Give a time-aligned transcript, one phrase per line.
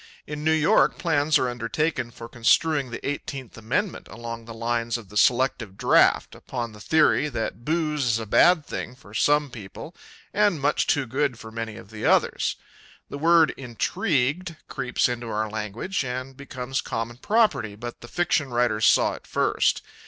[0.25, 5.09] In New York plans are undertaken for construing the Eighteenth Amendment along the lines of
[5.09, 9.93] the selective draft, upon the theory that booze is a bad thing for some people
[10.33, 12.55] and much too good for many of the others.
[13.11, 18.87] The word "intrigued" creeps into our language and becomes common property, but the fiction writers
[18.87, 19.83] saw it first.